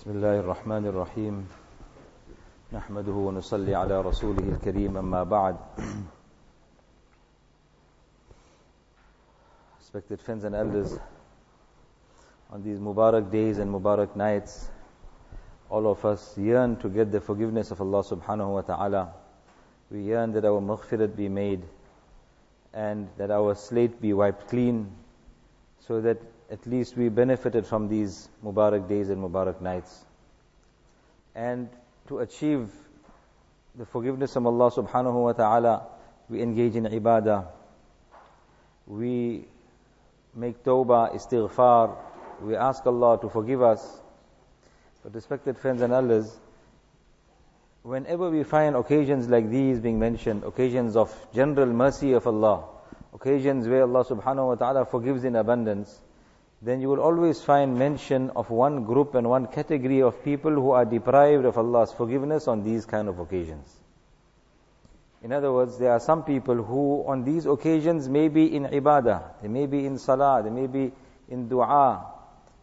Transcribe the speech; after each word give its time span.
بسم 0.00 0.16
الله 0.16 0.40
الرحمن 0.40 0.86
الرحيم 0.86 1.48
نحمده 2.72 3.12
ونصلي 3.12 3.74
على 3.74 4.00
رسوله 4.00 4.48
الكريم 4.48 4.96
أما 4.96 5.22
بعد 5.24 5.56
Respected 9.78 10.22
friends 10.22 10.44
and 10.44 10.54
elders, 10.54 10.98
on 12.50 12.62
these 12.62 12.78
Mubarak 12.78 13.30
days 13.30 13.58
and 13.58 13.70
Mubarak 13.70 14.16
nights, 14.16 14.70
all 15.68 15.86
of 15.86 16.02
us 16.06 16.32
yearn 16.38 16.76
to 16.76 16.88
get 16.88 17.12
the 17.12 17.20
forgiveness 17.20 17.70
of 17.70 17.82
Allah 17.82 18.02
subhanahu 18.02 18.54
wa 18.54 18.62
ta'ala. 18.62 19.12
We 19.90 20.00
yearn 20.00 20.32
that 20.32 20.46
our 20.46 20.62
maghfirat 20.62 21.14
be 21.14 21.28
made 21.28 21.60
and 22.72 23.06
that 23.18 23.30
our 23.30 23.54
slate 23.54 24.00
be 24.00 24.14
wiped 24.14 24.48
clean 24.48 24.96
so 25.86 26.00
that 26.00 26.16
at 26.50 26.66
least 26.66 26.96
we 26.96 27.08
benefited 27.08 27.66
from 27.66 27.88
these 27.88 28.28
Mubarak 28.44 28.88
days 28.88 29.08
and 29.08 29.22
Mubarak 29.22 29.60
nights. 29.60 30.04
And 31.34 31.68
to 32.08 32.18
achieve 32.18 32.68
the 33.76 33.86
forgiveness 33.86 34.34
of 34.34 34.44
Allah 34.46 34.70
subhanahu 34.70 35.22
wa 35.22 35.32
ta'ala, 35.32 35.86
we 36.28 36.42
engage 36.42 36.74
in 36.74 36.84
ibadah. 36.84 37.46
We 38.86 39.46
make 40.34 40.64
tawbah, 40.64 41.14
istighfar. 41.14 41.96
We 42.42 42.56
ask 42.56 42.84
Allah 42.84 43.20
to 43.20 43.28
forgive 43.28 43.62
us. 43.62 44.00
But 45.04 45.14
respected 45.14 45.56
friends 45.56 45.82
and 45.82 45.92
elders, 45.92 46.36
whenever 47.82 48.28
we 48.28 48.42
find 48.42 48.74
occasions 48.74 49.28
like 49.28 49.48
these 49.50 49.78
being 49.78 50.00
mentioned, 50.00 50.42
occasions 50.42 50.96
of 50.96 51.14
general 51.32 51.66
mercy 51.66 52.12
of 52.12 52.26
Allah, 52.26 52.64
occasions 53.14 53.68
where 53.68 53.82
Allah 53.82 54.04
subhanahu 54.04 54.48
wa 54.48 54.54
ta'ala 54.56 54.84
forgives 54.84 55.24
in 55.24 55.36
abundance, 55.36 56.00
then 56.62 56.80
you 56.80 56.88
will 56.88 57.00
always 57.00 57.40
find 57.40 57.78
mention 57.78 58.30
of 58.30 58.50
one 58.50 58.84
group 58.84 59.14
and 59.14 59.28
one 59.28 59.46
category 59.46 60.02
of 60.02 60.22
people 60.22 60.52
who 60.52 60.72
are 60.72 60.84
deprived 60.84 61.46
of 61.46 61.56
Allah's 61.56 61.92
forgiveness 61.92 62.48
on 62.48 62.62
these 62.62 62.84
kind 62.84 63.08
of 63.08 63.18
occasions. 63.18 63.74
In 65.22 65.32
other 65.32 65.52
words, 65.52 65.78
there 65.78 65.92
are 65.92 66.00
some 66.00 66.24
people 66.24 66.62
who 66.62 67.04
on 67.06 67.24
these 67.24 67.46
occasions 67.46 68.08
may 68.08 68.28
be 68.28 68.54
in 68.54 68.64
ibadah, 68.64 69.40
they 69.42 69.48
may 69.48 69.66
be 69.66 69.86
in 69.86 69.98
salah, 69.98 70.42
they 70.42 70.50
may 70.50 70.66
be 70.66 70.92
in 71.28 71.48
dua, 71.48 72.06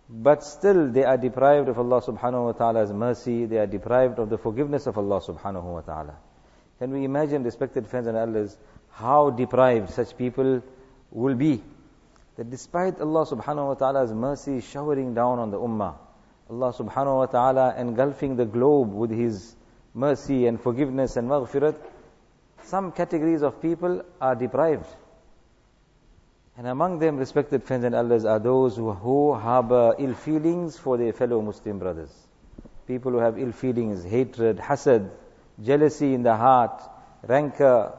but 0.10 0.44
still 0.44 0.92
they 0.92 1.04
are 1.04 1.18
deprived 1.18 1.68
of 1.68 1.78
Allah 1.78 2.02
subhanahu 2.02 2.46
wa 2.46 2.52
ta'ala's 2.54 2.94
mercy, 2.94 3.46
they 3.46 3.58
are 3.58 3.68
deprived 3.68 4.20
of 4.20 4.30
the 4.30 4.38
forgiveness 4.38 4.88
of 4.88 4.98
Allah 4.98 5.22
subhanahu 5.22 5.64
wa 5.64 5.82
ta'ala. 5.82 6.16
Can 6.80 6.92
we 6.92 7.04
imagine, 7.04 7.44
respected 7.44 7.88
friends 7.88 8.08
and 8.08 8.18
elders, 8.18 8.58
how 8.92 9.32
deprived 9.32 9.90
such 9.90 10.16
people 10.18 10.62
will 11.12 11.36
be? 11.36 11.64
That 12.38 12.52
despite 12.52 13.02
Allah 13.02 13.26
subhanahu 13.26 13.68
wa 13.68 13.74
ta'ala's 13.74 14.14
mercy 14.14 14.62
showering 14.62 15.16
down 15.16 15.40
on 15.40 15.50
the 15.50 15.58
ummah, 15.58 15.96
Allah 16.50 16.72
subhanahu 16.72 17.18
wa 17.18 17.26
ta'ala 17.26 17.76
engulfing 17.78 18.36
the 18.36 18.46
globe 18.46 18.94
with 18.94 19.10
His 19.10 19.56
mercy 19.94 20.46
and 20.46 20.62
forgiveness 20.62 21.18
and 21.18 21.28
maghfirat, 21.28 21.76
some 22.64 22.92
categories 22.92 23.42
of 23.42 23.60
people 23.60 24.04
are 24.22 24.36
deprived. 24.36 24.86
And 26.58 26.68
among 26.68 27.00
them, 27.00 27.18
respected 27.18 27.64
friends 27.64 27.84
and 27.84 27.96
elders, 27.96 28.24
are 28.24 28.40
those 28.40 28.76
who, 28.76 28.94
who 28.94 29.34
harbor 29.34 29.96
ill 29.98 30.14
feelings 30.14 30.78
for 30.78 30.98
their 30.98 31.14
fellow 31.14 31.42
Muslim 31.42 31.80
brothers. 31.80 32.12
People 32.88 33.14
who 33.14 33.20
have 33.20 33.40
ill 33.40 33.52
feelings, 33.52 34.04
hatred, 34.04 34.58
hasad, 34.58 35.10
jealousy 35.64 36.14
in 36.14 36.24
the 36.24 36.36
heart, 36.36 36.82
rancor. 37.24 37.98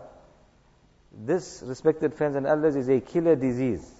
This, 1.12 1.62
respected 1.66 2.14
friends 2.14 2.36
and 2.36 2.46
elders, 2.46 2.76
is 2.76 2.88
a 2.88 3.00
killer 3.00 3.34
disease 3.34 3.97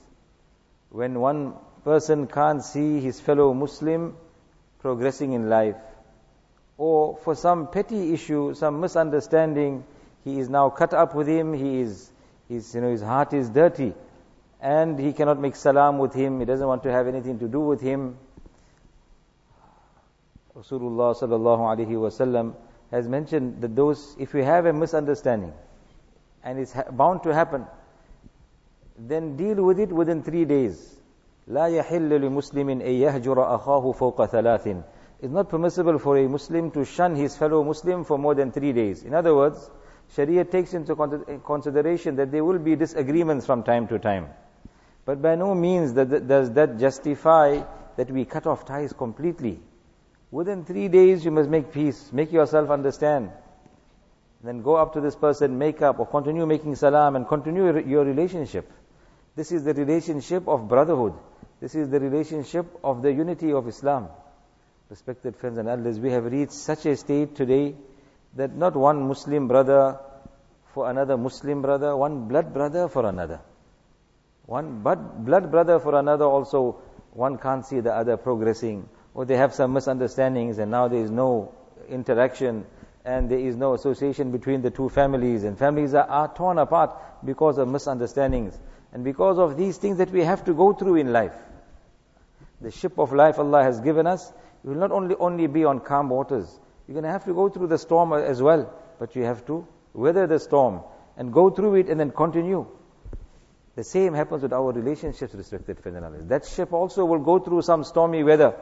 when 0.90 1.18
one 1.20 1.54
person 1.84 2.26
can't 2.26 2.62
see 2.62 3.00
his 3.00 3.20
fellow 3.20 3.52
Muslim 3.54 4.16
progressing 4.80 5.32
in 5.32 5.48
life, 5.48 5.76
or 6.76 7.16
for 7.24 7.34
some 7.34 7.66
petty 7.66 8.12
issue, 8.12 8.54
some 8.54 8.80
misunderstanding, 8.80 9.84
he 10.24 10.38
is 10.38 10.48
now 10.48 10.70
cut 10.70 10.94
up 10.94 11.14
with 11.14 11.26
him, 11.26 11.52
he 11.52 11.80
is, 11.80 12.10
he's, 12.48 12.74
you 12.74 12.80
know, 12.80 12.90
his 12.90 13.02
heart 13.02 13.32
is 13.32 13.50
dirty, 13.50 13.92
and 14.60 14.98
he 14.98 15.12
cannot 15.12 15.40
make 15.40 15.56
salam 15.56 15.98
with 15.98 16.14
him, 16.14 16.38
he 16.38 16.46
doesn't 16.46 16.66
want 16.66 16.82
to 16.84 16.92
have 16.92 17.06
anything 17.06 17.38
to 17.38 17.48
do 17.48 17.60
with 17.60 17.80
him. 17.80 18.16
Rasulullah 20.56 21.16
sallallahu 21.16 21.76
alaihi 21.76 21.88
wasallam 21.88 22.54
has 22.90 23.06
mentioned 23.06 23.60
that 23.60 23.76
those, 23.76 24.16
if 24.18 24.34
you 24.34 24.42
have 24.42 24.66
a 24.66 24.72
misunderstanding, 24.72 25.52
and 26.42 26.58
it's 26.58 26.74
bound 26.92 27.22
to 27.24 27.34
happen, 27.34 27.66
then 28.97 29.35
deal 29.35 29.63
with 29.63 29.79
it 29.79 29.91
within 29.91 30.23
three 30.23 30.45
days. 30.45 30.99
لا 31.47 31.67
يحل 31.67 32.21
لمسلم 32.21 32.69
أن 32.69 32.81
يهجر 32.81 33.55
أخاه 33.55 33.91
فوق 33.91 34.25
ثلاث 34.25 34.83
It's 35.21 35.31
not 35.31 35.49
permissible 35.49 35.99
for 35.99 36.17
a 36.17 36.27
Muslim 36.27 36.69
to 36.71 36.83
shun 36.83 37.15
his 37.15 37.37
fellow 37.37 37.63
Muslim 37.63 38.03
for 38.03 38.17
more 38.17 38.35
than 38.35 38.51
three 38.51 38.73
days. 38.73 39.03
In 39.03 39.13
other 39.13 39.33
words, 39.33 39.71
Sharia 40.09 40.43
takes 40.43 40.73
into 40.73 40.95
consideration 41.45 42.17
that 42.17 42.29
there 42.31 42.43
will 42.43 42.59
be 42.59 42.75
disagreements 42.75 43.45
from 43.45 43.63
time 43.63 43.87
to 43.87 43.99
time. 43.99 44.27
But 45.05 45.21
by 45.21 45.35
no 45.35 45.55
means 45.55 45.93
does 45.93 46.51
that 46.51 46.77
justify 46.77 47.63
that 47.95 48.11
we 48.11 48.25
cut 48.25 48.45
off 48.47 48.65
ties 48.65 48.91
completely. 48.91 49.61
Within 50.29 50.65
three 50.65 50.87
days 50.87 51.23
you 51.23 51.31
must 51.31 51.49
make 51.49 51.71
peace, 51.71 52.11
make 52.11 52.31
yourself 52.31 52.69
understand. 52.69 53.31
Then 54.43 54.61
go 54.61 54.75
up 54.75 54.93
to 54.93 55.01
this 55.01 55.15
person, 55.15 55.57
make 55.57 55.81
up, 55.81 55.99
or 55.99 56.05
continue 56.05 56.45
making 56.45 56.75
salam 56.75 57.15
and 57.15 57.27
continue 57.27 57.79
your 57.87 58.03
relationship. 58.03 58.69
This 59.38 59.52
is 59.52 59.62
the 59.62 59.72
relationship 59.72 60.48
of 60.48 60.66
brotherhood. 60.66 61.12
This 61.60 61.76
is 61.76 61.88
the 61.90 62.00
relationship 62.00 62.66
of 62.82 63.02
the 63.02 63.12
unity 63.12 63.52
of 63.52 63.68
Islam. 63.68 64.08
Respected 64.90 65.36
friends 65.36 65.58
and 65.58 65.68
elders, 65.68 66.00
we 66.00 66.10
have 66.10 66.24
reached 66.24 66.50
such 66.50 66.86
a 66.86 66.96
state 66.96 67.36
today 67.36 67.76
that 68.34 68.56
not 68.56 68.74
one 68.74 69.06
Muslim 69.06 69.46
brother 69.46 70.00
for 70.74 70.90
another 70.90 71.16
Muslim 71.16 71.62
brother, 71.62 71.96
one 71.96 72.26
blood 72.26 72.52
brother 72.52 72.88
for 72.88 73.06
another. 73.06 73.38
One 74.46 74.80
blood 74.82 75.52
brother 75.52 75.78
for 75.78 75.96
another 75.96 76.24
also, 76.24 76.80
one 77.12 77.38
can't 77.38 77.64
see 77.64 77.78
the 77.78 77.94
other 77.94 78.16
progressing, 78.16 78.88
or 79.14 79.24
they 79.24 79.36
have 79.36 79.54
some 79.54 79.72
misunderstandings 79.72 80.58
and 80.58 80.72
now 80.72 80.88
there 80.88 81.04
is 81.04 81.12
no 81.12 81.54
interaction 81.88 82.66
and 83.04 83.30
there 83.30 83.38
is 83.38 83.54
no 83.54 83.74
association 83.74 84.32
between 84.32 84.62
the 84.62 84.70
two 84.70 84.88
families 84.88 85.44
and 85.44 85.56
families 85.56 85.94
are, 85.94 86.08
are 86.08 86.34
torn 86.34 86.58
apart 86.58 86.90
because 87.24 87.56
of 87.56 87.68
misunderstandings 87.68 88.58
and 88.92 89.04
because 89.04 89.38
of 89.38 89.56
these 89.56 89.76
things 89.76 89.98
that 89.98 90.10
we 90.10 90.22
have 90.22 90.44
to 90.44 90.54
go 90.54 90.72
through 90.72 90.96
in 90.96 91.12
life. 91.12 91.34
The 92.60 92.70
ship 92.70 92.98
of 92.98 93.12
life 93.12 93.38
Allah 93.38 93.62
has 93.62 93.80
given 93.80 94.06
us, 94.06 94.32
you 94.64 94.70
will 94.70 94.78
not 94.78 94.90
only, 94.90 95.14
only 95.16 95.46
be 95.46 95.64
on 95.64 95.80
calm 95.80 96.08
waters, 96.08 96.48
you're 96.86 96.94
going 96.94 97.04
to 97.04 97.10
have 97.10 97.24
to 97.26 97.34
go 97.34 97.48
through 97.48 97.68
the 97.68 97.78
storm 97.78 98.12
as 98.12 98.42
well, 98.42 98.72
but 98.98 99.14
you 99.14 99.24
have 99.24 99.46
to 99.46 99.66
weather 99.92 100.26
the 100.26 100.38
storm 100.38 100.80
and 101.16 101.32
go 101.32 101.50
through 101.50 101.76
it 101.76 101.88
and 101.88 102.00
then 102.00 102.10
continue. 102.10 102.66
The 103.76 103.84
same 103.84 104.14
happens 104.14 104.42
with 104.42 104.52
our 104.52 104.72
relationships, 104.72 105.34
respected 105.34 105.94
others. 105.96 106.26
That 106.26 106.46
ship 106.46 106.72
also 106.72 107.04
will 107.04 107.20
go 107.20 107.38
through 107.38 107.62
some 107.62 107.84
stormy 107.84 108.24
weather, 108.24 108.56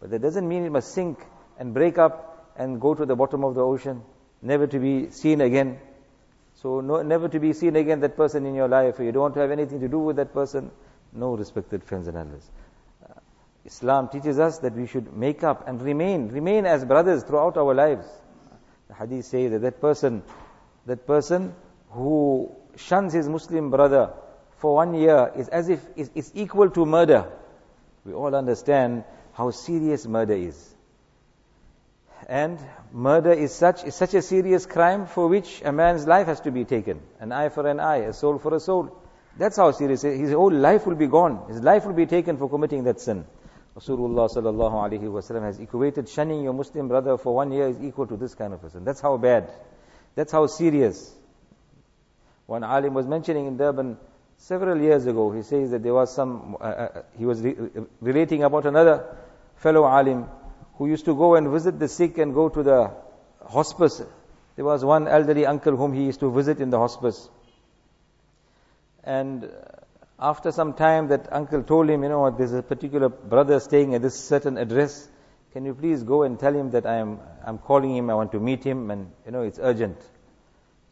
but 0.00 0.10
that 0.10 0.22
doesn't 0.22 0.48
mean 0.48 0.64
it 0.64 0.72
must 0.72 0.92
sink 0.92 1.24
and 1.58 1.72
break 1.72 1.98
up 1.98 2.52
and 2.56 2.80
go 2.80 2.94
to 2.94 3.06
the 3.06 3.14
bottom 3.14 3.44
of 3.44 3.54
the 3.54 3.60
ocean, 3.60 4.02
never 4.42 4.66
to 4.66 4.78
be 4.78 5.10
seen 5.10 5.40
again. 5.40 5.78
So 6.62 6.80
no, 6.80 7.00
never 7.02 7.28
to 7.28 7.40
be 7.40 7.54
seen 7.54 7.76
again 7.76 8.00
that 8.00 8.16
person 8.16 8.44
in 8.44 8.54
your 8.54 8.68
life. 8.68 8.98
You 8.98 9.12
don't 9.12 9.22
want 9.22 9.34
to 9.34 9.40
have 9.40 9.50
anything 9.50 9.80
to 9.80 9.88
do 9.88 9.98
with 9.98 10.16
that 10.16 10.34
person. 10.34 10.70
No, 11.12 11.34
respected 11.34 11.82
friends 11.82 12.06
and 12.06 12.16
elders. 12.16 12.48
Uh, 13.02 13.14
Islam 13.64 14.08
teaches 14.08 14.38
us 14.38 14.58
that 14.58 14.74
we 14.74 14.86
should 14.86 15.16
make 15.16 15.42
up 15.42 15.66
and 15.66 15.80
remain, 15.80 16.28
remain 16.28 16.66
as 16.66 16.84
brothers 16.84 17.24
throughout 17.24 17.56
our 17.56 17.74
lives. 17.74 18.06
The 18.88 18.94
hadith 18.94 19.24
says 19.24 19.52
that 19.52 19.62
that 19.62 19.80
person, 19.80 20.22
that 20.84 21.06
person 21.06 21.54
who 21.90 22.54
shuns 22.76 23.14
his 23.14 23.28
Muslim 23.28 23.70
brother 23.70 24.12
for 24.58 24.74
one 24.74 24.94
year 24.94 25.32
is 25.36 25.48
as 25.48 25.70
if 25.70 25.80
is, 25.96 26.10
is 26.14 26.30
equal 26.34 26.68
to 26.70 26.84
murder. 26.84 27.26
We 28.04 28.12
all 28.12 28.34
understand 28.34 29.04
how 29.32 29.50
serious 29.50 30.06
murder 30.06 30.34
is. 30.34 30.74
And 32.30 32.60
murder 32.92 33.32
is 33.32 33.52
such, 33.52 33.82
is 33.82 33.96
such 33.96 34.14
a 34.14 34.22
serious 34.22 34.64
crime 34.64 35.06
for 35.06 35.26
which 35.26 35.62
a 35.64 35.72
man's 35.72 36.06
life 36.06 36.28
has 36.28 36.40
to 36.42 36.52
be 36.52 36.64
taken. 36.64 37.00
An 37.18 37.32
eye 37.32 37.48
for 37.48 37.66
an 37.66 37.80
eye, 37.80 37.96
a 37.96 38.12
soul 38.12 38.38
for 38.38 38.54
a 38.54 38.60
soul. 38.60 38.96
That's 39.36 39.56
how 39.56 39.72
serious 39.72 40.04
it 40.04 40.12
is. 40.12 40.20
His 40.20 40.32
whole 40.32 40.52
life 40.52 40.86
will 40.86 40.94
be 40.94 41.08
gone. 41.08 41.48
His 41.48 41.60
life 41.60 41.84
will 41.84 41.92
be 41.92 42.06
taken 42.06 42.36
for 42.36 42.48
committing 42.48 42.84
that 42.84 43.00
sin. 43.00 43.24
Rasulullah 43.76 44.30
sallallahu 44.30 44.72
alaihi 44.72 45.10
wasallam 45.10 45.42
has 45.42 45.58
equated 45.58 46.08
shunning 46.08 46.44
your 46.44 46.52
Muslim 46.52 46.86
brother 46.86 47.18
for 47.18 47.34
one 47.34 47.50
year 47.50 47.68
is 47.68 47.82
equal 47.82 48.06
to 48.06 48.16
this 48.16 48.36
kind 48.36 48.54
of 48.54 48.62
person. 48.62 48.84
That's 48.84 49.00
how 49.00 49.16
bad. 49.16 49.50
That's 50.14 50.30
how 50.30 50.46
serious. 50.46 51.12
One 52.46 52.62
alim 52.62 52.94
was 52.94 53.08
mentioning 53.08 53.46
in 53.46 53.56
Durban 53.56 53.96
several 54.36 54.80
years 54.80 55.04
ago. 55.06 55.32
He 55.32 55.42
says 55.42 55.72
that 55.72 55.82
there 55.82 55.94
was 55.94 56.14
some. 56.14 56.56
Uh, 56.60 56.64
uh, 56.64 57.02
he 57.18 57.26
was 57.26 57.40
re- 57.40 57.56
relating 58.00 58.44
about 58.44 58.66
another 58.66 59.16
fellow 59.56 59.84
alim 59.84 60.26
who 60.80 60.86
used 60.88 61.04
to 61.04 61.14
go 61.14 61.34
and 61.34 61.50
visit 61.50 61.78
the 61.78 61.88
sick 61.88 62.16
and 62.16 62.32
go 62.32 62.48
to 62.48 62.62
the 62.62 62.90
hospice. 63.46 64.02
There 64.56 64.64
was 64.64 64.82
one 64.82 65.08
elderly 65.08 65.44
uncle 65.44 65.76
whom 65.76 65.92
he 65.92 66.04
used 66.04 66.20
to 66.20 66.32
visit 66.32 66.58
in 66.58 66.70
the 66.70 66.78
hospice. 66.78 67.28
And 69.04 69.50
after 70.18 70.50
some 70.52 70.72
time, 70.72 71.08
that 71.08 71.30
uncle 71.30 71.62
told 71.62 71.90
him, 71.90 72.02
you 72.02 72.08
know 72.08 72.20
what, 72.20 72.38
there's 72.38 72.54
a 72.54 72.62
particular 72.62 73.10
brother 73.10 73.60
staying 73.60 73.94
at 73.94 74.00
this 74.00 74.18
certain 74.18 74.56
address. 74.56 75.06
can 75.52 75.66
you 75.66 75.74
please 75.74 76.02
go 76.02 76.22
and 76.22 76.40
tell 76.40 76.54
him 76.54 76.70
that 76.70 76.86
I 76.86 76.96
am, 76.96 77.20
I'm 77.44 77.58
calling 77.58 77.94
him, 77.94 78.08
I 78.08 78.14
want 78.14 78.32
to 78.32 78.40
meet 78.40 78.64
him, 78.64 78.90
and 78.90 79.12
you 79.26 79.32
know, 79.32 79.42
it's 79.42 79.58
urgent. 79.60 79.98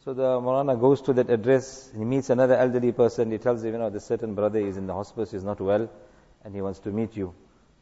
So 0.04 0.12
the 0.12 0.38
Maulana 0.38 0.78
goes 0.78 1.00
to 1.02 1.14
that 1.14 1.30
address, 1.30 1.90
he 1.96 2.04
meets 2.04 2.28
another 2.28 2.56
elderly 2.56 2.92
person, 2.92 3.30
he 3.30 3.38
tells 3.38 3.64
him, 3.64 3.72
you 3.72 3.78
know, 3.78 3.88
this 3.88 4.04
certain 4.04 4.34
brother 4.34 4.58
is 4.58 4.76
in 4.76 4.86
the 4.86 4.92
hospice, 4.92 5.30
he's 5.30 5.44
not 5.44 5.62
well, 5.62 5.88
and 6.44 6.54
he 6.54 6.60
wants 6.60 6.80
to 6.80 6.90
meet 6.90 7.16
you. 7.16 7.32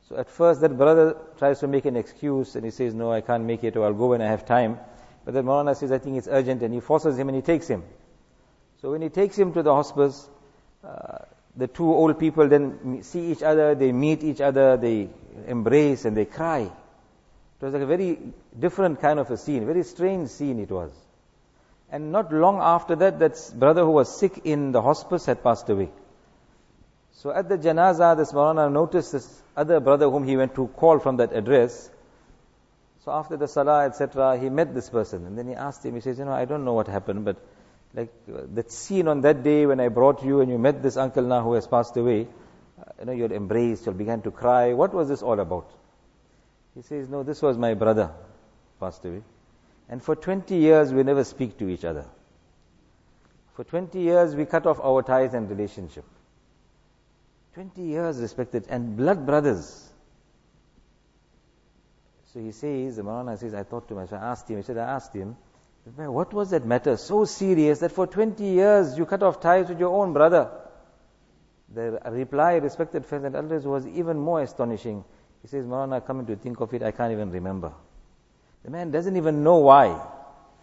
So 0.08 0.16
at 0.16 0.30
first 0.30 0.60
that 0.60 0.76
brother 0.76 1.16
tries 1.38 1.60
to 1.60 1.66
make 1.66 1.84
an 1.84 1.96
excuse 1.96 2.54
and 2.54 2.64
he 2.64 2.70
says, 2.70 2.94
no, 2.94 3.12
I 3.12 3.20
can't 3.20 3.44
make 3.44 3.64
it, 3.64 3.76
or 3.76 3.84
I'll 3.84 3.94
go 3.94 4.08
when 4.08 4.22
I 4.22 4.28
have 4.28 4.46
time. 4.46 4.78
But 5.24 5.34
then 5.34 5.44
Maulana 5.44 5.76
says, 5.76 5.90
I 5.90 5.98
think 5.98 6.16
it's 6.16 6.28
urgent, 6.30 6.62
and 6.62 6.72
he 6.72 6.78
forces 6.78 7.18
him 7.18 7.28
and 7.28 7.34
he 7.34 7.42
takes 7.42 7.66
him. 7.66 7.82
So 8.80 8.92
when 8.92 9.02
he 9.02 9.08
takes 9.08 9.36
him 9.36 9.52
to 9.54 9.62
the 9.62 9.74
hospice, 9.74 10.28
uh, 10.84 11.18
the 11.56 11.66
two 11.66 11.92
old 11.92 12.20
people 12.20 12.48
then 12.48 13.02
see 13.02 13.32
each 13.32 13.42
other, 13.42 13.74
they 13.74 13.90
meet 13.90 14.22
each 14.22 14.40
other, 14.40 14.76
they 14.76 15.08
embrace 15.48 16.04
and 16.04 16.16
they 16.16 16.26
cry. 16.26 16.60
It 16.60 17.64
was 17.64 17.72
like 17.72 17.82
a 17.82 17.86
very 17.86 18.18
different 18.56 19.00
kind 19.00 19.18
of 19.18 19.30
a 19.30 19.36
scene, 19.36 19.66
very 19.66 19.82
strange 19.82 20.28
scene 20.28 20.60
it 20.60 20.70
was. 20.70 20.92
And 21.90 22.12
not 22.12 22.32
long 22.32 22.60
after 22.60 22.94
that, 22.96 23.18
that 23.18 23.52
brother 23.54 23.84
who 23.84 23.92
was 23.92 24.20
sick 24.20 24.42
in 24.44 24.72
the 24.72 24.82
hospice 24.82 25.26
had 25.26 25.42
passed 25.42 25.68
away. 25.68 25.90
So 27.16 27.30
at 27.30 27.48
the 27.48 27.56
janazah, 27.56 28.16
this 28.18 28.32
Maulana 28.32 28.70
noticed 28.70 29.12
this 29.12 29.42
other 29.56 29.80
brother 29.80 30.10
whom 30.10 30.24
he 30.24 30.36
went 30.36 30.54
to 30.56 30.66
call 30.68 30.98
from 30.98 31.16
that 31.16 31.32
address. 31.32 31.90
So 33.04 33.12
after 33.12 33.38
the 33.38 33.48
salah, 33.48 33.86
etc., 33.86 34.38
he 34.38 34.50
met 34.50 34.74
this 34.74 34.90
person. 34.90 35.26
And 35.26 35.38
then 35.38 35.48
he 35.48 35.54
asked 35.54 35.84
him, 35.84 35.94
he 35.94 36.02
says, 36.02 36.18
you 36.18 36.26
know, 36.26 36.32
I 36.32 36.44
don't 36.44 36.64
know 36.64 36.74
what 36.74 36.88
happened, 36.88 37.24
but 37.24 37.38
like 37.94 38.12
that 38.26 38.70
scene 38.70 39.08
on 39.08 39.22
that 39.22 39.42
day 39.42 39.64
when 39.64 39.80
I 39.80 39.88
brought 39.88 40.22
you 40.22 40.42
and 40.42 40.50
you 40.50 40.58
met 40.58 40.82
this 40.82 40.98
uncle 40.98 41.22
now 41.22 41.42
who 41.42 41.54
has 41.54 41.66
passed 41.66 41.96
away, 41.96 42.28
uh, 42.78 42.84
you 43.00 43.06
know, 43.06 43.12
you 43.12 43.22
had 43.22 43.32
embraced, 43.32 43.86
you 43.86 43.92
began 43.92 44.20
to 44.22 44.30
cry. 44.30 44.74
What 44.74 44.92
was 44.92 45.08
this 45.08 45.22
all 45.22 45.40
about? 45.40 45.70
He 46.74 46.82
says, 46.82 47.08
no, 47.08 47.22
this 47.22 47.40
was 47.40 47.56
my 47.56 47.72
brother, 47.72 48.10
passed 48.78 49.02
away. 49.06 49.22
And 49.88 50.02
for 50.02 50.16
20 50.16 50.54
years 50.54 50.92
we 50.92 51.02
never 51.02 51.24
speak 51.24 51.56
to 51.60 51.68
each 51.70 51.86
other. 51.86 52.04
For 53.54 53.64
20 53.64 53.98
years 53.98 54.34
we 54.34 54.44
cut 54.44 54.66
off 54.66 54.80
our 54.80 55.02
ties 55.02 55.32
and 55.32 55.48
relationship. 55.48 56.04
20 57.56 57.80
years 57.80 58.18
respected 58.18 58.66
and 58.68 58.98
blood 58.98 59.24
brothers. 59.24 59.88
So 62.26 62.38
he 62.38 62.52
says, 62.52 62.96
the 62.96 63.02
Maulana 63.02 63.38
says, 63.38 63.54
I 63.54 63.62
thought 63.62 63.88
to 63.88 63.94
myself, 63.94 64.22
I 64.22 64.26
asked 64.26 64.50
him, 64.50 64.58
he 64.58 64.62
said, 64.62 64.76
I 64.76 64.92
asked 64.92 65.14
him, 65.14 65.36
what 65.96 66.34
was 66.34 66.50
that 66.50 66.66
matter 66.66 66.98
so 66.98 67.24
serious 67.24 67.78
that 67.78 67.92
for 67.92 68.06
20 68.06 68.44
years 68.44 68.98
you 68.98 69.06
cut 69.06 69.22
off 69.22 69.40
ties 69.40 69.70
with 69.70 69.80
your 69.80 69.88
own 69.88 70.12
brother? 70.12 70.50
The 71.74 71.98
reply, 72.04 72.56
respected 72.56 73.06
friends 73.06 73.24
and 73.24 73.34
elders, 73.34 73.64
was 73.64 73.86
even 73.86 74.18
more 74.18 74.42
astonishing. 74.42 75.02
He 75.40 75.48
says, 75.48 75.64
Maulana, 75.64 76.06
coming 76.06 76.26
to 76.26 76.36
think 76.36 76.60
of 76.60 76.74
it, 76.74 76.82
I 76.82 76.90
can't 76.90 77.12
even 77.12 77.30
remember. 77.30 77.72
The 78.64 78.70
man 78.70 78.90
doesn't 78.90 79.16
even 79.16 79.42
know 79.42 79.56
why. 79.56 79.98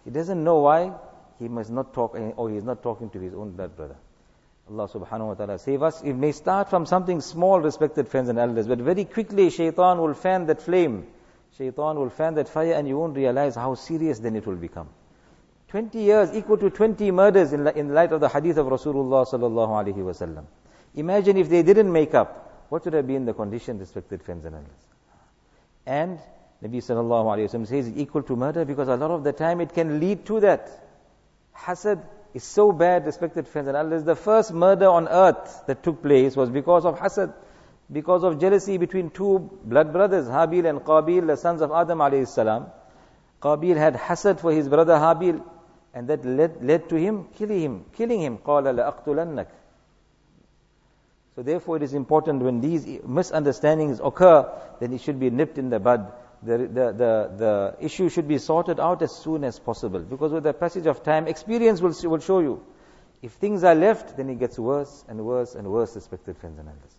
He 0.04 0.12
doesn't 0.12 0.44
know 0.44 0.60
why 0.60 0.92
he 1.40 1.48
must 1.48 1.70
not 1.70 1.92
talk, 1.92 2.16
or 2.36 2.50
he 2.50 2.56
is 2.56 2.62
not 2.62 2.84
talking 2.84 3.10
to 3.10 3.18
his 3.18 3.34
own 3.34 3.50
blood 3.50 3.76
brother. 3.76 3.96
Allah 4.70 4.88
subhanahu 4.88 5.28
wa 5.28 5.34
ta'ala 5.34 5.58
save 5.58 5.82
us. 5.82 6.02
It 6.02 6.14
may 6.14 6.32
start 6.32 6.70
from 6.70 6.86
something 6.86 7.20
small, 7.20 7.60
respected 7.60 8.08
friends 8.08 8.30
and 8.30 8.38
elders, 8.38 8.66
but 8.66 8.78
very 8.78 9.04
quickly 9.04 9.50
shaitan 9.50 9.98
will 9.98 10.14
fan 10.14 10.46
that 10.46 10.62
flame. 10.62 11.06
Shaitan 11.58 11.96
will 11.96 12.08
fan 12.08 12.34
that 12.34 12.48
fire 12.48 12.72
and 12.72 12.88
you 12.88 12.98
won't 12.98 13.16
realize 13.16 13.54
how 13.54 13.74
serious 13.74 14.18
then 14.20 14.36
it 14.36 14.46
will 14.46 14.56
become. 14.56 14.88
20 15.68 15.98
years 15.98 16.30
equal 16.32 16.56
to 16.56 16.70
20 16.70 17.10
murders 17.10 17.52
in, 17.52 17.66
in 17.68 17.92
light 17.92 18.12
of 18.12 18.20
the 18.20 18.28
hadith 18.28 18.56
of 18.56 18.66
Rasulullah 18.66 19.26
sallallahu 19.26 19.68
alaihi 19.68 19.96
wasallam. 19.96 20.44
Imagine 20.94 21.36
if 21.36 21.48
they 21.48 21.62
didn't 21.62 21.92
make 21.92 22.14
up, 22.14 22.66
what 22.70 22.84
would 22.84 22.94
have 22.94 23.06
been 23.06 23.24
the 23.26 23.34
condition, 23.34 23.78
respected 23.78 24.22
friends 24.22 24.46
and 24.46 24.54
elders? 24.54 24.70
And 25.84 26.18
Nabi 26.62 26.76
sallallahu 26.76 27.26
alaihi 27.26 27.50
wasallam 27.50 27.66
says 27.66 27.90
equal 27.94 28.22
to 28.22 28.36
murder 28.36 28.64
because 28.64 28.88
a 28.88 28.96
lot 28.96 29.10
of 29.10 29.24
the 29.24 29.32
time 29.32 29.60
it 29.60 29.74
can 29.74 30.00
lead 30.00 30.24
to 30.26 30.40
that. 30.40 30.70
Hasad 31.56 32.02
is 32.33 32.43
so 32.43 32.71
bad, 32.71 33.05
respected 33.05 33.47
friends 33.47 33.67
and 33.67 33.77
elders. 33.77 34.03
The 34.03 34.15
first 34.15 34.53
murder 34.53 34.87
on 34.87 35.07
earth 35.07 35.63
that 35.67 35.83
took 35.83 36.01
place 36.01 36.35
was 36.35 36.49
because 36.49 36.85
of 36.85 36.99
hasad, 36.99 37.33
because 37.91 38.23
of 38.23 38.39
jealousy 38.39 38.77
between 38.77 39.09
two 39.09 39.39
blood 39.63 39.91
brothers, 39.91 40.27
Habil 40.27 40.69
and 40.69 40.79
Qabil, 40.79 41.25
the 41.27 41.37
sons 41.37 41.61
of 41.61 41.71
Adam 41.71 41.99
alayhi 41.99 42.27
salam. 42.27 42.67
Qabil 43.41 43.77
had 43.77 43.95
hasad 43.95 44.39
for 44.39 44.51
his 44.51 44.67
brother 44.67 44.93
Habil, 44.93 45.43
and 45.93 46.07
that 46.07 46.23
led, 46.23 46.63
led 46.63 46.89
to 46.89 46.95
him 46.95 47.25
killing 47.35 47.61
him, 47.61 47.85
killing 47.93 48.21
him. 48.21 48.37
قال 48.37 48.63
لأقتلنك. 48.63 49.47
So 51.35 51.43
therefore 51.43 51.77
it 51.77 51.83
is 51.83 51.93
important 51.93 52.43
when 52.43 52.59
these 52.59 52.85
misunderstandings 53.05 53.99
occur, 54.03 54.51
then 54.79 54.93
it 54.93 55.01
should 55.01 55.19
be 55.19 55.29
nipped 55.29 55.57
in 55.57 55.69
the 55.69 55.79
bud 55.79 56.11
the, 56.44 56.58
the, 56.58 56.92
the, 56.92 57.30
the 57.36 57.76
issue 57.80 58.08
should 58.08 58.28
be 58.28 58.38
sorted 58.38 58.78
out 58.78 59.02
as 59.02 59.12
soon 59.16 59.44
as 59.44 59.58
possible. 59.58 60.00
Because 60.00 60.32
with 60.32 60.44
the 60.44 60.52
passage 60.52 60.86
of 60.86 61.02
time, 61.02 61.26
experience 61.26 61.80
will, 61.80 61.94
will 62.10 62.20
show 62.20 62.40
you. 62.40 62.64
If 63.22 63.32
things 63.32 63.64
are 63.64 63.74
left, 63.74 64.16
then 64.16 64.28
it 64.28 64.38
gets 64.38 64.58
worse 64.58 65.04
and 65.08 65.24
worse 65.24 65.54
and 65.54 65.66
worse, 65.70 65.94
respected 65.94 66.36
friends 66.36 66.58
and 66.58 66.68
elders. 66.68 66.94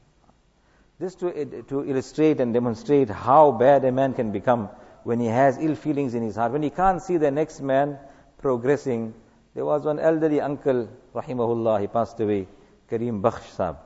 This 0.97 1.15
to, 1.15 1.63
to 1.63 1.85
illustrate 1.85 2.39
and 2.39 2.53
demonstrate 2.53 3.09
how 3.09 3.51
bad 3.51 3.85
a 3.85 3.91
man 3.91 4.13
can 4.13 4.31
become 4.31 4.69
when 5.03 5.19
he 5.19 5.27
has 5.27 5.57
ill 5.59 5.75
feelings 5.75 6.15
in 6.15 6.23
his 6.23 6.35
heart, 6.35 6.51
when 6.51 6.63
he 6.63 6.69
can't 6.69 7.01
see 7.01 7.17
the 7.17 7.29
next 7.29 7.61
man 7.61 7.99
progressing. 8.39 9.13
There 9.53 9.65
was 9.65 9.83
one 9.83 9.99
elderly 9.99 10.41
uncle, 10.41 10.89
rahimahullah, 11.13 11.81
he 11.81 11.87
passed 11.87 12.19
away, 12.19 12.47
Kareem 12.89 13.21
Bakhsh 13.21 13.77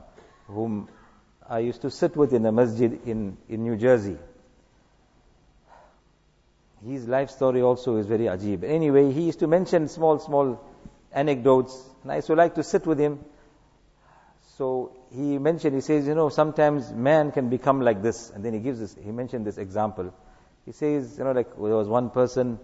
whom 0.47 0.87
I 1.47 1.59
used 1.59 1.81
to 1.81 1.91
sit 1.91 2.15
with 2.15 2.33
in 2.33 2.45
a 2.45 2.51
masjid 2.51 2.99
in, 3.05 3.37
in 3.47 3.63
New 3.63 3.75
Jersey. 3.75 4.17
His 6.85 7.07
life 7.07 7.29
story 7.29 7.61
also 7.61 7.97
is 7.97 8.05
very 8.05 8.25
ajib. 8.25 8.63
Anyway, 8.63 9.11
he 9.11 9.23
used 9.23 9.39
to 9.39 9.47
mention 9.47 9.87
small, 9.87 10.19
small 10.19 10.63
anecdotes, 11.11 11.77
and 12.03 12.11
I 12.11 12.15
used 12.17 12.27
to 12.27 12.35
like 12.35 12.55
to 12.55 12.63
sit 12.63 12.85
with 12.85 12.99
him. 12.99 13.19
So 14.57 14.95
he 15.13 15.37
mentioned, 15.37 15.75
he 15.75 15.81
says, 15.81 16.07
you 16.07 16.15
know, 16.15 16.29
sometimes 16.29 16.91
man 16.91 17.31
can 17.31 17.49
become 17.49 17.81
like 17.81 18.01
this, 18.01 18.29
and 18.29 18.43
then 18.43 18.53
he 18.53 18.59
gives 18.59 18.79
this, 18.79 18.95
he 19.03 19.11
mentioned 19.11 19.45
this 19.45 19.57
example. 19.57 20.13
He 20.65 20.71
says, 20.71 21.17
you 21.17 21.23
know, 21.23 21.31
like 21.31 21.49
there 21.49 21.75
was 21.75 21.87
one 21.87 22.09
person, 22.09 22.59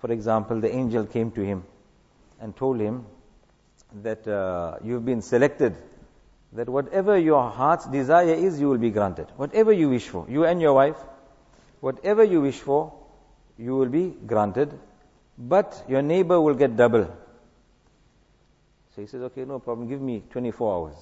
for 0.00 0.12
example, 0.12 0.60
the 0.60 0.74
angel 0.74 1.04
came 1.04 1.30
to 1.32 1.42
him 1.42 1.64
and 2.40 2.56
told 2.56 2.80
him 2.80 3.06
that 4.02 4.26
uh, 4.28 4.76
you've 4.84 5.04
been 5.04 5.22
selected, 5.22 5.76
that 6.52 6.68
whatever 6.68 7.18
your 7.18 7.50
heart's 7.50 7.86
desire 7.86 8.34
is, 8.34 8.60
you 8.60 8.68
will 8.68 8.78
be 8.78 8.90
granted. 8.90 9.26
Whatever 9.36 9.72
you 9.72 9.90
wish 9.90 10.08
for, 10.08 10.26
you 10.28 10.44
and 10.44 10.60
your 10.60 10.74
wife, 10.74 10.96
whatever 11.80 12.24
you 12.24 12.40
wish 12.40 12.58
for, 12.58 12.92
you 13.58 13.76
will 13.76 13.88
be 13.88 14.14
granted, 14.26 14.72
but 15.36 15.84
your 15.88 16.02
neighbor 16.02 16.40
will 16.40 16.54
get 16.54 16.76
double. 16.76 17.04
So 18.94 19.02
he 19.02 19.06
says, 19.06 19.22
okay, 19.22 19.44
no 19.44 19.58
problem, 19.58 19.88
give 19.88 20.00
me 20.00 20.22
24 20.30 20.74
hours. 20.74 20.96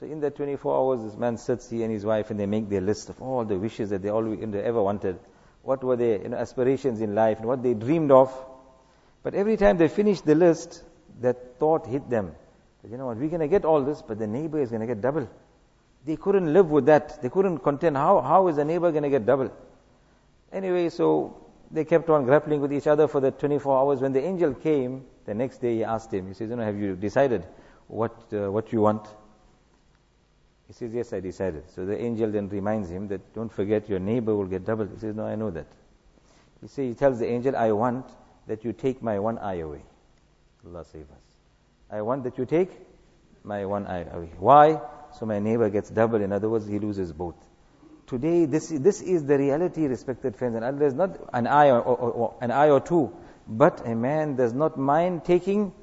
So 0.00 0.06
in 0.06 0.20
that 0.20 0.36
24 0.36 0.76
hours, 0.76 1.02
this 1.02 1.18
man 1.18 1.36
sits, 1.36 1.70
he 1.70 1.82
and 1.82 1.92
his 1.92 2.04
wife, 2.04 2.30
and 2.30 2.38
they 2.38 2.46
make 2.46 2.68
their 2.68 2.80
list 2.80 3.08
of 3.08 3.20
all 3.22 3.44
the 3.44 3.56
wishes 3.56 3.90
that 3.90 4.02
they 4.02 4.08
always 4.08 4.38
they 4.40 4.62
ever 4.62 4.82
wanted. 4.82 5.18
What 5.62 5.84
were 5.84 5.96
their 5.96 6.20
you 6.20 6.28
know, 6.28 6.36
aspirations 6.36 7.00
in 7.00 7.14
life 7.14 7.38
and 7.38 7.46
what 7.46 7.62
they 7.62 7.74
dreamed 7.74 8.10
of. 8.10 8.34
But 9.22 9.34
every 9.34 9.56
time 9.56 9.78
they 9.78 9.88
finished 9.88 10.26
the 10.26 10.34
list, 10.34 10.82
that 11.20 11.58
thought 11.58 11.86
hit 11.86 12.10
them. 12.10 12.32
That, 12.82 12.90
you 12.90 12.96
know 12.96 13.06
what, 13.06 13.16
we're 13.16 13.28
going 13.28 13.40
to 13.40 13.48
get 13.48 13.64
all 13.64 13.82
this, 13.82 14.02
but 14.02 14.18
the 14.18 14.26
neighbor 14.26 14.60
is 14.60 14.70
going 14.70 14.80
to 14.80 14.86
get 14.86 15.00
double. 15.00 15.28
They 16.04 16.16
couldn't 16.16 16.52
live 16.52 16.70
with 16.70 16.86
that. 16.86 17.22
They 17.22 17.28
couldn't 17.28 17.58
contend. 17.58 17.96
How, 17.96 18.20
how 18.20 18.48
is 18.48 18.56
the 18.56 18.64
neighbor 18.64 18.90
going 18.90 19.04
to 19.04 19.10
get 19.10 19.24
double? 19.24 19.52
Anyway, 20.52 20.88
so 20.88 21.41
they 21.72 21.84
kept 21.84 22.10
on 22.10 22.24
grappling 22.24 22.60
with 22.60 22.72
each 22.72 22.86
other 22.86 23.08
for 23.08 23.20
the 23.20 23.30
24 23.30 23.78
hours. 23.78 24.00
When 24.00 24.12
the 24.12 24.22
angel 24.22 24.54
came, 24.54 25.06
the 25.24 25.34
next 25.34 25.58
day 25.58 25.76
he 25.76 25.84
asked 25.84 26.12
him, 26.12 26.28
he 26.28 26.34
says, 26.34 26.50
you 26.50 26.56
know, 26.56 26.64
have 26.64 26.76
you 26.76 26.94
decided 26.94 27.46
what, 27.88 28.14
uh, 28.32 28.50
what 28.52 28.72
you 28.72 28.82
want? 28.82 29.06
He 30.66 30.74
says, 30.74 30.92
yes, 30.92 31.12
I 31.12 31.20
decided. 31.20 31.68
So 31.70 31.86
the 31.86 31.98
angel 32.00 32.30
then 32.30 32.48
reminds 32.48 32.90
him 32.90 33.08
that 33.08 33.34
don't 33.34 33.52
forget 33.52 33.88
your 33.88 33.98
neighbor 33.98 34.34
will 34.34 34.46
get 34.46 34.64
double. 34.64 34.86
He 34.86 34.98
says, 34.98 35.14
no, 35.14 35.24
I 35.24 35.34
know 35.34 35.50
that. 35.50 35.66
He 36.60 36.68
says, 36.68 36.88
he 36.88 36.94
tells 36.94 37.18
the 37.18 37.26
angel, 37.26 37.56
I 37.56 37.72
want 37.72 38.06
that 38.46 38.64
you 38.64 38.72
take 38.72 39.02
my 39.02 39.18
one 39.18 39.38
eye 39.38 39.58
away. 39.58 39.82
Allah 40.66 40.84
save 40.84 41.10
us. 41.10 41.36
I 41.90 42.02
want 42.02 42.24
that 42.24 42.38
you 42.38 42.44
take 42.44 42.70
my 43.44 43.64
one 43.64 43.86
eye 43.86 44.04
away. 44.12 44.30
Why? 44.38 44.80
So 45.18 45.26
my 45.26 45.38
neighbor 45.38 45.68
gets 45.70 45.90
double. 45.90 46.20
In 46.20 46.32
other 46.32 46.48
words, 46.48 46.66
he 46.66 46.78
loses 46.78 47.12
both. 47.12 47.34
Today, 48.11 48.45
this, 48.45 48.69
this 48.69 49.01
is 49.01 49.25
the 49.25 49.37
reality, 49.37 49.85
respected 49.85 50.37
friends. 50.37 50.55
And 50.55 50.79
there's 50.79 50.93
not 50.93 51.17
an 51.33 51.45
eye 51.45 51.71
or, 51.71 51.81
or, 51.81 52.11
or, 52.11 52.35
an 52.39 52.51
eye 52.51 52.69
or 52.69 52.79
two, 52.79 53.13
but 53.47 53.85
a 53.85 53.95
man 53.95 54.37
does 54.37 54.53
not 54.53 54.77
mind 54.77 55.25
taking, 55.25 55.73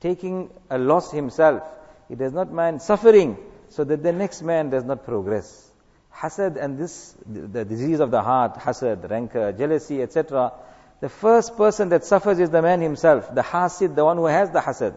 taking 0.00 0.50
a 0.68 0.78
loss 0.78 1.12
himself. 1.12 1.62
He 2.08 2.16
does 2.16 2.32
not 2.32 2.52
mind 2.52 2.82
suffering 2.82 3.36
so 3.68 3.84
that 3.84 4.02
the 4.02 4.12
next 4.12 4.42
man 4.42 4.70
does 4.70 4.84
not 4.84 5.04
progress. 5.04 5.70
Hasad 6.12 6.56
and 6.56 6.78
this, 6.78 7.14
the 7.26 7.64
disease 7.64 8.00
of 8.00 8.10
the 8.10 8.22
heart, 8.22 8.56
hasad, 8.56 9.08
rancor, 9.08 9.52
jealousy, 9.52 10.02
etc. 10.02 10.52
The 11.00 11.08
first 11.08 11.56
person 11.56 11.90
that 11.90 12.04
suffers 12.04 12.40
is 12.40 12.50
the 12.50 12.60
man 12.60 12.80
himself, 12.80 13.32
the 13.32 13.42
hasid, 13.42 13.94
the 13.94 14.04
one 14.04 14.16
who 14.16 14.26
has 14.26 14.50
the 14.50 14.60
hasad. 14.60 14.96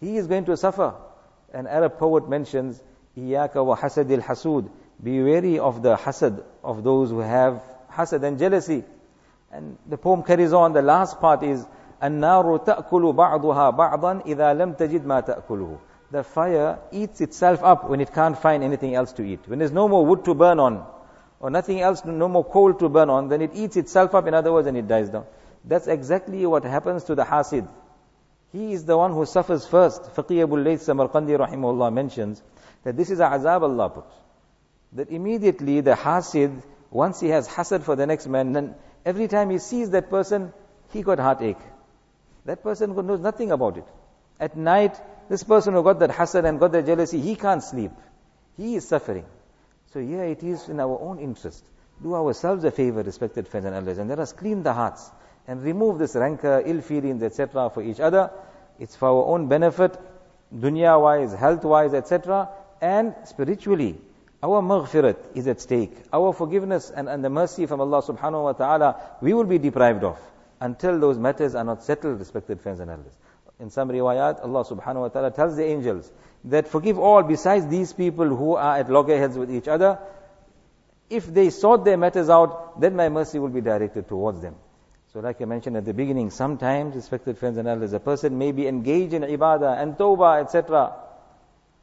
He 0.00 0.16
is 0.16 0.26
going 0.26 0.44
to 0.46 0.56
suffer. 0.56 0.94
An 1.52 1.66
Arab 1.66 1.98
poet 1.98 2.28
mentions, 2.28 2.82
إِيَّاكَ 3.16 3.52
وَحَسَدِ 3.52 4.20
الْحَسُودِ 4.20 4.70
be 5.02 5.22
wary 5.22 5.58
of 5.58 5.82
the 5.82 5.96
hasad 5.96 6.42
of 6.62 6.84
those 6.84 7.10
who 7.10 7.20
have 7.20 7.62
hasad 7.90 8.22
and 8.22 8.38
jealousy. 8.38 8.84
And 9.52 9.78
the 9.86 9.96
poem 9.96 10.22
carries 10.22 10.52
on, 10.52 10.72
the 10.72 10.82
last 10.82 11.20
part 11.20 11.42
is, 11.42 11.66
النار 12.02 12.64
تأكل 12.64 13.12
بعضها 13.12 13.70
بعضا 13.70 14.22
إذا 14.26 14.54
لم 14.54 14.74
تجد 14.74 15.04
ما 15.04 15.20
تأكله. 15.20 15.78
The 16.10 16.24
fire 16.24 16.78
eats 16.92 17.20
itself 17.20 17.62
up 17.62 17.88
when 17.88 18.00
it 18.00 18.12
can't 18.12 18.36
find 18.36 18.64
anything 18.64 18.94
else 18.94 19.12
to 19.12 19.22
eat. 19.22 19.40
When 19.46 19.58
there's 19.58 19.72
no 19.72 19.86
more 19.86 20.04
wood 20.04 20.24
to 20.24 20.34
burn 20.34 20.58
on, 20.58 20.84
or 21.40 21.50
nothing 21.50 21.80
else, 21.80 22.04
no 22.04 22.28
more 22.28 22.44
coal 22.44 22.74
to 22.74 22.88
burn 22.88 23.10
on, 23.10 23.28
then 23.28 23.42
it 23.42 23.52
eats 23.54 23.76
itself 23.76 24.14
up, 24.14 24.26
in 24.26 24.34
other 24.34 24.52
words, 24.52 24.66
and 24.66 24.76
it 24.76 24.88
dies 24.88 25.08
down. 25.08 25.24
That's 25.64 25.86
exactly 25.86 26.44
what 26.46 26.64
happens 26.64 27.04
to 27.04 27.14
the 27.14 27.24
hasid. 27.24 27.68
He 28.52 28.72
is 28.72 28.84
the 28.84 28.96
one 28.96 29.12
who 29.12 29.24
suffers 29.24 29.66
first. 29.66 30.02
Faqih 30.14 30.42
Abu 30.42 30.56
Layth 30.56 30.80
Samarqandi 30.80 31.38
rahimahullah 31.38 31.92
mentions 31.92 32.42
that 32.82 32.96
this 32.96 33.10
is 33.10 33.20
a 33.20 33.24
azab 33.24 33.62
Allah 33.62 33.90
puts. 33.90 34.12
That 34.93 35.09
immediately 35.09 35.81
the 35.81 35.93
hasid, 35.93 36.61
once 36.89 37.19
he 37.19 37.29
has 37.29 37.47
hasad 37.47 37.83
for 37.83 37.95
the 37.95 38.05
next 38.05 38.27
man, 38.27 38.53
then 38.53 38.75
every 39.05 39.27
time 39.27 39.49
he 39.49 39.59
sees 39.59 39.89
that 39.91 40.09
person, 40.09 40.53
he 40.93 41.01
got 41.01 41.19
heartache. 41.19 41.57
That 42.45 42.63
person 42.63 42.95
knows 42.95 43.19
nothing 43.19 43.51
about 43.51 43.77
it. 43.77 43.85
At 44.39 44.55
night, 44.55 44.95
this 45.29 45.43
person 45.43 45.73
who 45.73 45.83
got 45.83 45.99
that 45.99 46.11
hasad 46.11 46.45
and 46.45 46.59
got 46.59 46.71
that 46.73 46.85
jealousy, 46.85 47.19
he 47.19 47.35
can't 47.35 47.63
sleep. 47.63 47.91
He 48.57 48.75
is 48.75 48.87
suffering. 48.87 49.25
So 49.93 49.99
here 49.99 50.23
it 50.23 50.43
is 50.43 50.69
in 50.69 50.79
our 50.79 50.99
own 50.99 51.19
interest. 51.19 51.65
Do 52.01 52.15
ourselves 52.15 52.63
a 52.63 52.71
favor, 52.71 53.01
respected 53.01 53.47
friends 53.47 53.65
and 53.65 53.75
elders, 53.75 53.97
and 53.97 54.09
let 54.09 54.19
us 54.19 54.33
clean 54.33 54.63
the 54.63 54.73
hearts 54.73 55.09
and 55.47 55.63
remove 55.63 55.99
this 55.99 56.15
rancor, 56.15 56.61
ill 56.65 56.81
feelings, 56.81 57.23
etc. 57.23 57.69
for 57.69 57.81
each 57.81 57.99
other. 57.99 58.31
It's 58.79 58.95
for 58.95 59.07
our 59.09 59.25
own 59.25 59.47
benefit, 59.47 59.97
dunya 60.53 61.01
wise, 61.01 61.33
health 61.33 61.63
wise, 61.63 61.93
etc. 61.93 62.49
And 62.81 63.15
spiritually, 63.23 63.97
our 64.43 64.61
maghfirat 64.61 65.17
is 65.35 65.47
at 65.47 65.61
stake. 65.61 65.95
Our 66.11 66.33
forgiveness 66.33 66.91
and, 66.95 67.09
and 67.09 67.23
the 67.23 67.29
mercy 67.29 67.65
from 67.65 67.81
Allah 67.81 68.01
subhanahu 68.01 68.43
wa 68.43 68.53
ta'ala, 68.53 69.01
we 69.21 69.33
will 69.33 69.45
be 69.45 69.57
deprived 69.57 70.03
of 70.03 70.19
until 70.61 70.99
those 70.99 71.17
matters 71.17 71.55
are 71.55 71.63
not 71.63 71.83
settled, 71.83 72.19
respected 72.19 72.61
friends 72.61 72.79
and 72.79 72.89
elders. 72.91 73.13
In 73.59 73.69
some 73.69 73.89
riwayat, 73.89 74.43
Allah 74.43 74.65
subhanahu 74.65 75.01
wa 75.01 75.07
ta'ala 75.07 75.31
tells 75.31 75.55
the 75.55 75.65
angels 75.65 76.11
that 76.45 76.67
forgive 76.67 76.99
all 76.99 77.23
besides 77.23 77.67
these 77.67 77.93
people 77.93 78.27
who 78.27 78.55
are 78.55 78.77
at 78.77 78.89
loggerheads 78.89 79.37
with 79.37 79.51
each 79.51 79.67
other. 79.67 79.99
If 81.09 81.25
they 81.25 81.49
sort 81.49 81.85
their 81.85 81.97
matters 81.97 82.29
out, 82.29 82.79
then 82.81 82.95
my 82.95 83.09
mercy 83.09 83.39
will 83.39 83.49
be 83.49 83.61
directed 83.61 84.07
towards 84.07 84.41
them. 84.41 84.55
So 85.13 85.21
like 85.21 85.41
I 85.41 85.45
mentioned 85.45 85.77
at 85.77 85.85
the 85.85 85.93
beginning, 85.93 86.29
sometimes, 86.29 86.95
respected 86.95 87.37
friends 87.37 87.57
and 87.57 87.67
elders, 87.67 87.93
a 87.93 88.01
person 88.01 88.37
may 88.37 88.51
be 88.51 88.67
engaged 88.67 89.13
in 89.13 89.21
ibadah 89.21 89.81
and 89.81 89.95
tawbah, 89.95 90.43
etc 90.43 90.93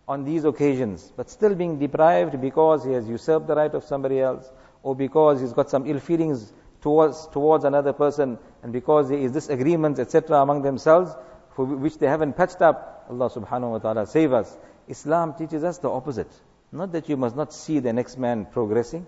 on 0.07 0.23
these 0.23 0.45
occasions, 0.45 1.11
but 1.15 1.29
still 1.29 1.55
being 1.55 1.79
deprived 1.79 2.39
because 2.39 2.83
he 2.85 2.93
has 2.93 3.07
usurped 3.07 3.47
the 3.47 3.55
right 3.55 3.73
of 3.73 3.83
somebody 3.83 4.19
else, 4.19 4.49
or 4.83 4.95
because 4.95 5.41
he's 5.41 5.53
got 5.53 5.69
some 5.69 5.85
ill 5.85 5.99
feelings 5.99 6.51
towards, 6.81 7.27
towards 7.27 7.65
another 7.65 7.93
person, 7.93 8.37
and 8.63 8.71
because 8.71 9.09
there 9.09 9.19
is 9.19 9.31
disagreements, 9.31 9.99
etc. 9.99 10.41
among 10.41 10.61
themselves, 10.61 11.11
for 11.55 11.65
which 11.65 11.97
they 11.97 12.07
haven't 12.07 12.37
patched 12.37 12.61
up, 12.61 13.05
Allah 13.09 13.29
subhanahu 13.29 13.71
wa 13.71 13.77
ta'ala 13.79 14.05
save 14.05 14.31
us. 14.31 14.57
Islam 14.87 15.33
teaches 15.33 15.63
us 15.63 15.79
the 15.79 15.89
opposite. 15.89 16.31
Not 16.71 16.91
that 16.93 17.09
you 17.09 17.17
must 17.17 17.35
not 17.35 17.53
see 17.53 17.79
the 17.79 17.91
next 17.91 18.17
man 18.17 18.45
progressing, 18.45 19.05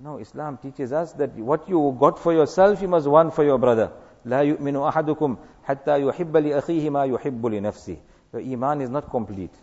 no, 0.00 0.18
Islam 0.18 0.58
teaches 0.58 0.92
us 0.92 1.12
that 1.14 1.34
what 1.34 1.68
you 1.68 1.96
got 1.98 2.20
for 2.20 2.32
yourself, 2.32 2.80
you 2.80 2.88
must 2.88 3.06
want 3.06 3.34
for 3.34 3.44
your 3.44 3.58
brother. 3.58 3.90
لا 4.24 4.42
يؤمن 4.42 4.76
أحدكم 4.76 5.36
حتى 5.64 6.02
يحب 6.02 6.36
لأخيه 6.36 6.90
ما 6.90 7.04
يحب 7.04 7.46
لنفسه. 7.46 7.96
Your 8.32 8.42
iman 8.42 8.80
is 8.80 8.90
not 8.90 9.10
complete. 9.10 9.54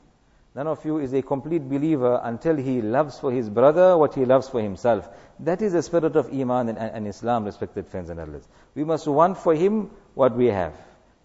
None 0.54 0.66
of 0.66 0.84
you 0.84 0.98
is 0.98 1.12
a 1.12 1.22
complete 1.22 1.68
believer 1.68 2.20
until 2.24 2.56
he 2.56 2.82
loves 2.82 3.18
for 3.18 3.30
his 3.30 3.48
brother 3.48 3.96
what 3.96 4.14
he 4.14 4.24
loves 4.24 4.48
for 4.48 4.60
himself. 4.60 5.08
That 5.38 5.62
is 5.62 5.72
the 5.72 5.82
spirit 5.82 6.16
of 6.16 6.32
iman 6.32 6.70
and, 6.70 6.78
and 6.78 7.06
Islam, 7.06 7.44
respected 7.44 7.86
friends 7.86 8.10
and 8.10 8.18
elders. 8.18 8.46
We 8.74 8.82
must 8.82 9.06
want 9.06 9.38
for 9.38 9.54
him 9.54 9.90
what 10.14 10.36
we 10.36 10.46
have. 10.46 10.74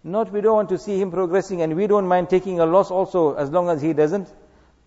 Not 0.04 0.32
we 0.32 0.42
don't 0.42 0.54
want 0.54 0.70
to 0.70 0.78
see 0.78 1.02
him 1.02 1.10
progressing 1.10 1.64
and 1.64 1.76
we 1.76 1.88
don't 1.88 2.08
mind 2.08 2.30
taking 2.30 2.60
a 2.60 2.66
loss 2.68 2.92
also 2.92 3.34
as 3.34 3.50
long 3.50 3.70
as 3.70 3.82
he 3.82 3.94
doesn't 3.94 4.32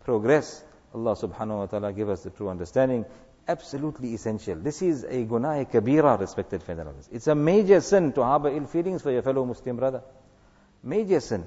progress. 0.04 0.62
Allah 0.94 1.16
subhanahu 1.16 1.58
wa 1.58 1.66
ta'ala 1.66 1.92
give 1.92 2.08
us 2.08 2.22
the 2.22 2.30
true 2.30 2.48
understanding 2.48 3.04
absolutely 3.48 4.14
essential. 4.14 4.56
This 4.56 4.82
is 4.82 5.04
a 5.04 5.24
gunah 5.24 5.68
kabira, 5.68 6.20
respected 6.20 6.62
friends. 6.62 6.80
And 6.80 6.88
elders. 6.90 7.08
It's 7.10 7.26
a 7.26 7.34
major 7.34 7.80
sin 7.80 8.12
to 8.12 8.22
harbor 8.22 8.50
ill 8.50 8.66
feelings 8.66 9.02
for 9.02 9.10
your 9.10 9.22
fellow 9.22 9.44
Muslim 9.44 9.76
brother. 9.76 10.02
Major 10.82 11.18
sin. 11.18 11.44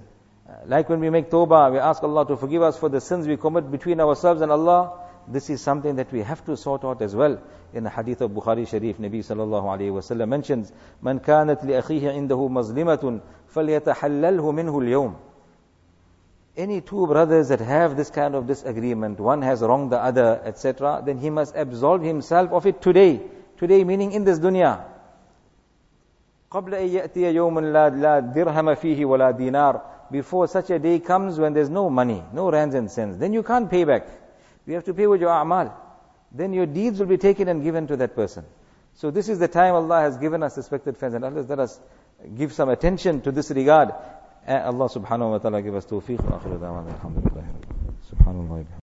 Uh, 0.50 0.52
like 0.66 0.88
when 0.88 1.00
we 1.00 1.10
make 1.10 1.30
tawbah, 1.30 1.72
we 1.72 1.78
ask 1.78 2.02
Allah 2.02 2.26
to 2.26 2.36
forgive 2.36 2.62
us 2.62 2.78
for 2.78 2.88
the 2.88 3.00
sins 3.00 3.26
we 3.26 3.36
commit 3.36 3.70
between 3.70 4.00
ourselves 4.00 4.40
and 4.40 4.52
Allah. 4.52 5.00
This 5.28 5.50
is 5.50 5.60
something 5.60 5.96
that 5.96 6.12
we 6.12 6.20
have 6.20 6.44
to 6.44 6.56
sort 6.56 6.84
out 6.84 7.02
as 7.02 7.14
well. 7.14 7.42
In 7.74 7.84
the 7.84 7.90
hadith 7.90 8.20
of 8.20 8.30
Bukhari 8.30 8.68
Sharif, 8.68 8.98
Nabi 8.98 9.18
sallallahu 9.18 9.64
alayhi 9.64 9.92
wa 9.92 10.00
sallam 10.00 10.28
mentions, 10.28 10.72
من 11.02 11.18
كانت 11.18 11.64
لأخيه 11.64 12.12
عنده 12.12 12.48
مظلمة 12.48 13.20
فليتحلله 13.48 14.52
منه 14.52 14.78
اليوم 14.78 15.14
any 16.56 16.80
two 16.80 17.06
brothers 17.06 17.48
that 17.48 17.60
have 17.60 17.96
this 17.96 18.10
kind 18.10 18.34
of 18.34 18.46
disagreement, 18.46 19.20
one 19.20 19.42
has 19.42 19.60
wronged 19.60 19.92
the 19.92 19.98
other, 19.98 20.40
etc., 20.44 21.02
then 21.04 21.18
he 21.18 21.28
must 21.28 21.54
absolve 21.54 22.02
himself 22.02 22.50
of 22.50 22.66
it 22.66 22.80
today. 22.80 23.20
Today 23.58 23.84
meaning 23.84 24.12
in 24.12 24.24
this 24.24 24.38
dunya. 24.38 24.84
قبل 26.50 26.74
أن 26.74 26.86
يأتي 26.88 27.34
يوم 27.34 27.58
لا, 27.58 27.88
لا 27.88 28.20
درهم 28.20 28.74
فيه 28.74 29.04
ولا 29.04 29.30
دينار 29.30 29.80
before 30.11 30.47
such 30.47 30.69
a 30.69 30.79
day 30.79 30.99
comes 30.99 31.39
when 31.39 31.53
there's 31.53 31.69
no 31.69 31.89
money, 31.89 32.23
no 32.33 32.51
rands 32.51 32.75
and 32.75 32.91
cents. 32.91 33.17
Then 33.17 33.33
you 33.33 33.43
can't 33.43 33.69
pay 33.69 33.83
back. 33.83 34.07
You 34.67 34.75
have 34.75 34.83
to 34.85 34.93
pay 34.93 35.07
with 35.07 35.21
your 35.21 35.29
a'mal. 35.29 35.73
Then 36.31 36.53
your 36.53 36.65
deeds 36.65 36.99
will 36.99 37.07
be 37.07 37.17
taken 37.17 37.47
and 37.47 37.63
given 37.63 37.87
to 37.87 37.97
that 37.97 38.15
person. 38.15 38.45
So 38.95 39.11
this 39.11 39.29
is 39.29 39.39
the 39.39 39.47
time 39.47 39.73
Allah 39.73 40.01
has 40.01 40.17
given 40.17 40.43
us, 40.43 40.57
respected 40.57 40.97
friends, 40.97 41.15
and 41.15 41.23
Allah 41.23 41.41
let 41.41 41.59
us 41.59 41.79
give 42.37 42.53
some 42.53 42.69
attention 42.69 43.21
to 43.21 43.31
this 43.31 43.49
regard. 43.51 43.91
Eh, 44.45 44.57
Allah 44.57 44.89
subhanahu 44.89 45.31
wa 45.31 45.37
ta'ala 45.37 45.61
give 45.61 45.75
us 45.75 45.85
tawfiq. 45.85 46.19